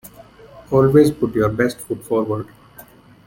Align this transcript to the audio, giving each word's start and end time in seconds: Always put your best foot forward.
Always 0.71 1.11
put 1.11 1.35
your 1.35 1.49
best 1.49 1.77
foot 1.81 2.03
forward. 2.03 2.47